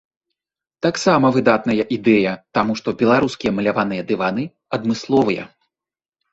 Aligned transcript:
Таксама 0.85 1.29
выдатная 1.35 1.75
ідэя, 1.97 2.33
таму 2.59 2.79
што 2.81 2.95
беларускія 3.03 3.55
маляваныя 3.61 4.09
дываны 4.11 4.51
адмысловыя. 4.79 5.43